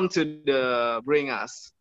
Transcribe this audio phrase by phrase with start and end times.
[0.00, 1.72] welcome to the Bring Us.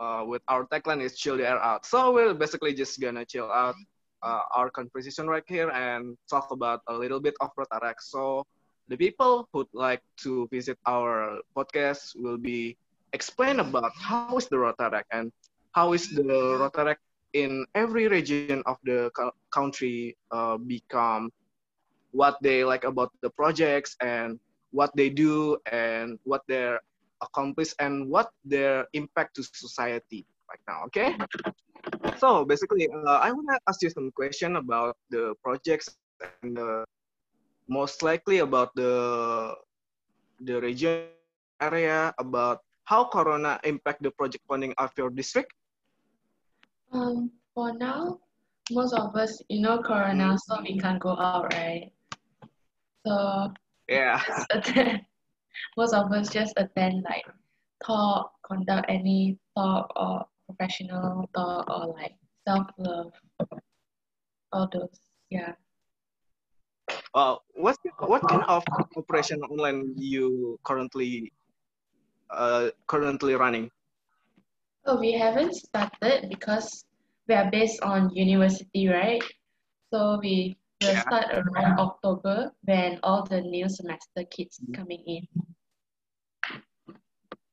[0.00, 1.86] Uh, with our tagline is chill the air out.
[1.86, 3.76] So we're basically just gonna chill out
[4.20, 8.02] uh, our conversation right here and talk about a little bit of Rotaract.
[8.02, 8.42] So
[8.88, 12.76] the people who'd like to visit our podcast will be
[13.12, 15.30] explain about how is the Rotaract and
[15.70, 16.98] how is the Rotaract
[17.32, 19.06] in every region of the
[19.54, 21.30] country uh, become
[22.10, 24.40] what they like about the projects and
[24.72, 26.82] what they do and what their
[27.22, 31.16] accomplish and what their impact to society right now okay?
[32.18, 35.88] So basically uh, i want to ask you some question about the projects
[36.42, 36.84] and uh,
[37.68, 39.54] most likely about the
[40.40, 41.12] the region
[41.60, 45.52] area about how corona impact the project funding of your district?
[46.92, 48.18] Um for now
[48.70, 50.38] most of us you know corona mm.
[50.40, 51.92] so we can't go out right?
[53.04, 53.52] So
[53.88, 54.22] yeah
[55.76, 57.24] most of us just attend like
[57.84, 62.14] talk, conduct any talk or professional talk or like
[62.46, 63.12] self-love,
[64.52, 65.00] all those,
[65.30, 65.52] yeah.
[67.14, 68.64] Uh, what what kind of
[68.96, 71.32] operation online you currently
[72.30, 73.70] uh, currently running?
[74.86, 76.84] Oh, we haven't started because
[77.28, 79.22] we are based on university, right?
[79.92, 81.00] So we will yeah.
[81.02, 84.74] start around October when all the new semester kids mm-hmm.
[84.74, 85.22] coming in.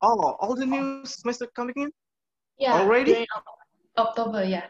[0.02, 1.92] Oh, all the new semester coming in?
[2.58, 2.74] Yeah.
[2.82, 3.26] Already?
[3.98, 4.68] October, yeah.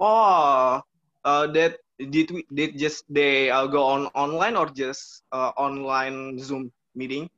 [0.00, 0.80] Oh,
[1.24, 1.78] uh, that
[2.10, 7.28] did we did just they uh, go on online or just uh, online Zoom meeting?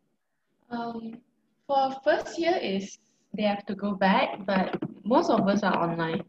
[0.71, 1.21] Um,
[1.67, 2.99] for first year is
[3.35, 6.23] they have to go back, but most of us are online.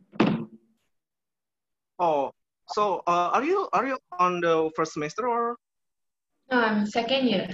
[1.99, 2.31] Oh,
[2.69, 5.55] so uh, are you are you on the first semester or?
[6.51, 7.47] No, I'm second year.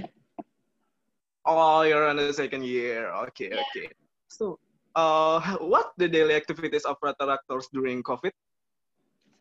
[1.45, 3.11] Oh, you're on the second year.
[3.29, 3.61] Okay, yeah.
[3.69, 3.89] okay.
[4.29, 4.59] So,
[4.95, 8.31] uh, what the daily activities of Rotaractors during COVID?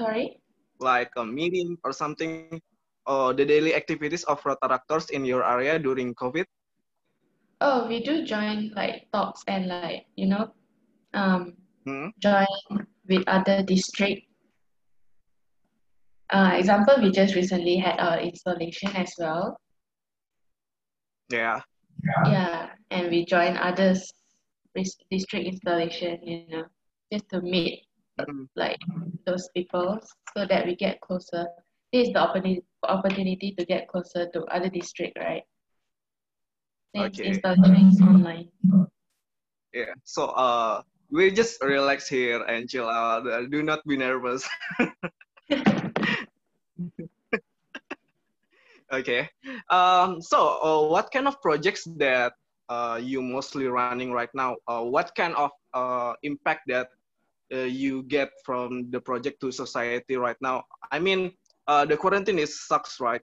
[0.00, 0.40] Sorry.
[0.80, 2.60] Like a meeting or something.
[3.06, 6.44] Uh, the daily activities of Rotaractors in your area during COVID?
[7.60, 10.50] Oh, we do join like talks and like you know,
[11.14, 11.54] um,
[11.86, 12.10] hmm?
[12.18, 12.46] join
[13.06, 14.31] with other district
[16.32, 19.56] uh, example, we just recently had our installation as well.
[21.30, 21.60] Yeah.
[22.26, 24.10] Yeah, and we joined others
[25.10, 26.64] district installation, you know,
[27.12, 27.84] just to meet
[28.20, 28.48] mm.
[28.56, 28.78] like
[29.26, 30.00] those people
[30.36, 31.46] so that we get closer.
[31.92, 35.42] This is the opportunity opportunity to get closer to other district, right?
[36.96, 37.28] Since okay.
[37.28, 38.48] installation is online.
[39.72, 39.92] Yeah.
[40.04, 43.24] So uh we just relax here and chill out.
[43.50, 44.48] Do not be nervous.
[48.92, 49.28] okay.
[49.70, 52.32] Um, so, uh, what kind of projects that
[52.68, 54.56] uh, you mostly running right now?
[54.66, 56.88] Uh, what kind of uh, impact that
[57.52, 60.64] uh, you get from the project to society right now?
[60.90, 61.32] I mean,
[61.66, 63.22] uh, the quarantine is sucks, right?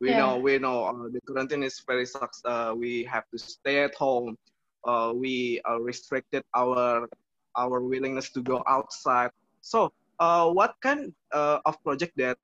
[0.00, 0.18] We yeah.
[0.18, 2.42] know, we know uh, the quarantine is very sucks.
[2.44, 4.36] Uh, we have to stay at home.
[4.84, 7.08] Uh, we are restricted our
[7.56, 9.30] our willingness to go outside.
[9.60, 12.36] So, uh, what kind uh, of project that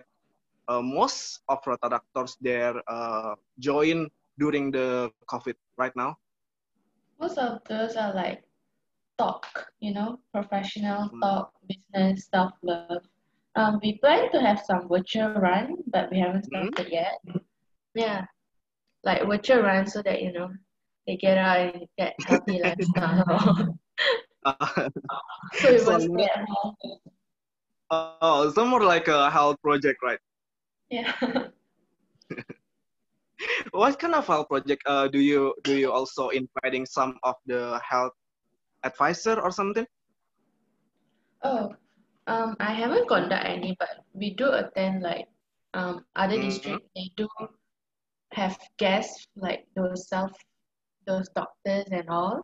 [0.68, 6.16] uh, most of Rotaract there uh, join during the COVID right now?
[7.20, 8.42] Most of those are like
[9.18, 9.46] talk,
[9.80, 11.20] you know, professional mm.
[11.20, 13.04] talk, business, self-love.
[13.56, 16.68] Um, we plan to have some virtual run, but we haven't hmm?
[16.72, 16.92] started mm.
[16.92, 17.20] yet.
[17.94, 18.24] Yeah,
[19.04, 20.48] like virtual run so that, you know,
[21.06, 23.78] they get out and get healthy lifestyle.
[25.60, 26.08] so it was
[27.90, 30.20] Oh, so more like a health project, right?
[30.90, 31.14] Yeah.
[33.70, 37.80] what kind of health project uh, do you do you also inviting some of the
[37.86, 38.12] health
[38.82, 39.86] advisor or something?
[41.42, 41.74] Oh,
[42.26, 45.26] um, I haven't conducted any, but we do attend like
[45.74, 46.50] um other mm -hmm.
[46.50, 46.88] districts.
[46.98, 47.28] They do
[48.34, 50.34] have guests like those self
[51.06, 52.42] those doctors and all.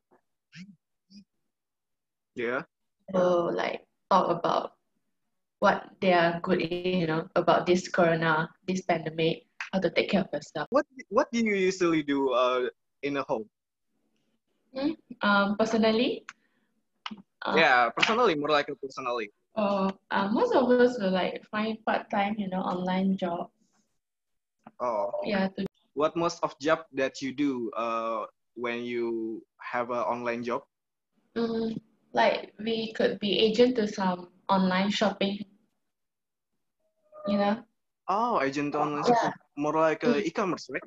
[2.35, 2.63] Yeah.
[3.13, 4.76] So like talk about
[5.67, 10.15] what they are good in, you know, about this corona, this pandemic, how to take
[10.15, 10.71] care of yourself.
[10.71, 12.71] What What do you usually do uh,
[13.03, 13.51] in a home?
[14.71, 14.95] Hmm?
[15.27, 16.23] Um, personally.
[17.43, 19.35] Uh, yeah, personally, more like a personally.
[19.59, 23.51] Oh, uh, most of us will like find part time, you know, online job.
[24.79, 25.11] Oh.
[25.27, 25.51] Yeah.
[25.59, 25.67] To...
[25.99, 30.63] What most of job that you do uh, when you have an online job?
[31.35, 31.75] Mm,
[32.15, 35.43] like we could be agent to some online shopping.
[37.27, 37.63] You know?
[38.09, 39.33] Oh, agent online yeah.
[39.57, 40.27] More like uh, mm.
[40.27, 40.83] e-commerce, right?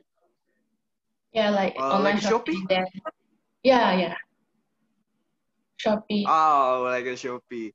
[1.34, 2.66] Yeah, like uh, online like shopping.
[2.70, 2.86] Then,
[3.64, 4.16] Yeah, yeah.
[5.80, 6.26] Shopee.
[6.28, 7.72] Oh, like a Shopee.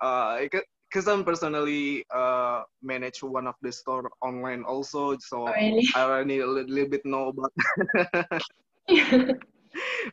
[0.00, 5.86] Uh, because I'm personally uh manage one of the store online also, so Oh, really?
[5.94, 7.52] I already a little, little bit know about.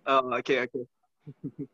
[0.07, 0.85] oh, okay, okay,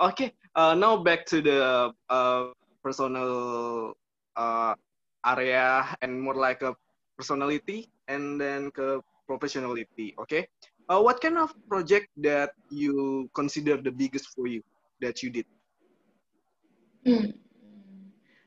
[0.00, 0.32] okay.
[0.54, 2.44] Uh, now back to the uh
[2.82, 3.94] personal
[4.36, 4.74] uh
[5.26, 6.74] area and more like a
[7.16, 9.00] personality and then ke
[9.30, 10.12] professionality.
[10.18, 10.46] Okay.
[10.88, 14.60] Uh, what kind of project that you consider the biggest for you
[15.00, 15.46] that you did?
[17.06, 17.32] Hmm.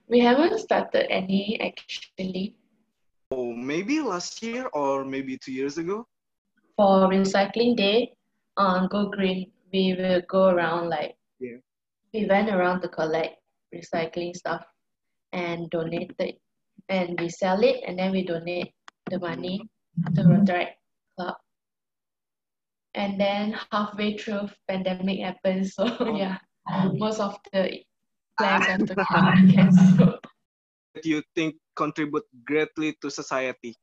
[0.08, 2.56] We haven't started any actually
[3.30, 6.08] Oh, maybe last year or maybe two years ago.
[6.78, 8.14] for recycling day
[8.56, 9.52] on Go Green.
[9.74, 11.58] We will go around like Yeah.
[12.14, 13.42] we went around to collect
[13.76, 14.64] recycling stuff
[15.34, 16.40] and donate it,
[16.90, 18.74] and we sell it, and then we donate
[19.10, 19.62] the money
[20.16, 20.32] to mm-hmm.
[20.32, 20.80] Rotaract
[21.18, 21.36] Club.
[22.94, 25.86] And then halfway through, pandemic happened, so
[26.16, 26.38] yeah,
[26.70, 26.94] oh.
[26.96, 27.84] most of the
[28.38, 30.20] plans have to get cancelled.
[30.96, 33.76] That you think contribute greatly to society.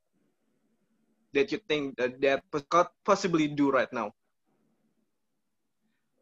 [1.33, 4.11] That you think that that could possibly do right now.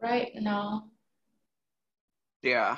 [0.02, 0.92] Right now,
[2.44, 2.78] Yeah.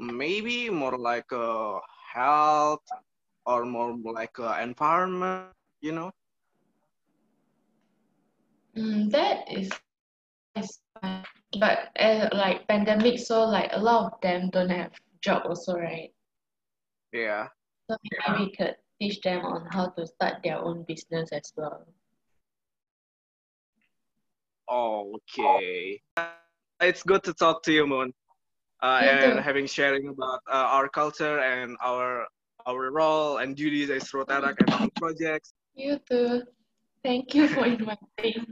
[0.00, 1.78] Maybe more like a
[2.14, 2.88] health
[3.44, 5.52] or more like a environment.
[5.80, 6.10] You know.
[8.76, 9.68] mm, that is,
[11.58, 16.12] but uh, like pandemic, so like a lot of them don't have job also, right?
[17.12, 17.48] Yeah.
[17.90, 21.86] So maybe we could teach them on how to start their own business as well.
[24.70, 26.00] Okay.
[26.80, 28.14] It's good to talk to you, Moon.
[28.82, 32.26] Uh, and having sharing about uh, our culture and our
[32.66, 35.52] our role and duties as Rotaract and our projects.
[35.74, 36.42] You too.
[37.02, 38.46] Thank you for inviting.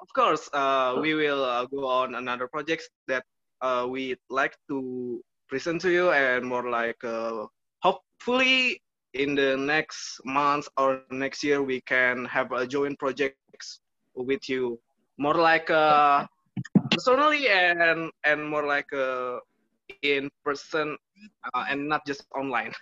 [0.00, 3.24] Of course, uh, we will uh, go on another projects that
[3.60, 7.46] uh, we like to present to you and more like uh,
[7.82, 8.80] hopefully
[9.14, 13.80] in the next month or next year we can have a joint projects
[14.14, 14.78] with you
[15.18, 16.26] more like uh,
[16.92, 19.38] personally and and more like uh,
[20.02, 20.96] in person
[21.54, 22.72] uh, and not just online.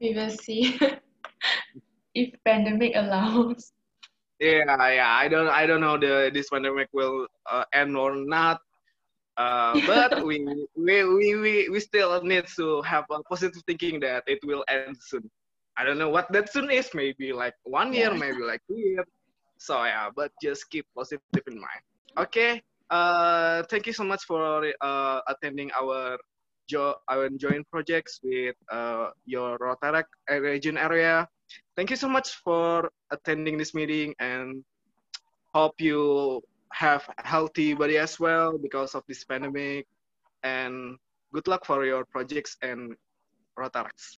[0.00, 0.78] We will see
[2.14, 3.72] if pandemic allows.
[4.40, 5.12] Yeah, yeah.
[5.14, 8.60] I don't, I don't know the this pandemic will uh, end or not.
[9.36, 10.44] Uh, but we,
[10.76, 14.96] we, we, we, we still need to have a positive thinking that it will end
[15.00, 15.30] soon.
[15.76, 16.90] I don't know what that soon is.
[16.94, 18.18] Maybe like one year, Yeah.
[18.18, 19.06] maybe like two years.
[19.58, 21.84] So yeah, but just keep positive in mind.
[22.18, 22.62] Okay.
[22.90, 26.18] Uh, thank you so much for uh, attending our
[26.66, 31.26] jo- our joint projects with uh, your Rotaract region area.
[31.76, 34.62] Thank you so much for attending this meeting and
[35.54, 36.42] hope you
[36.72, 39.86] have healthy body as well because of this pandemic
[40.42, 40.98] and
[41.34, 42.94] good luck for your projects and
[43.58, 44.18] Rotaracts.